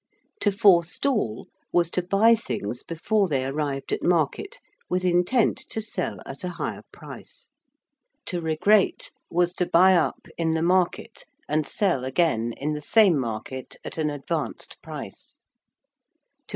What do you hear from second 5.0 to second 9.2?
intent to sell at a higher price. To regrate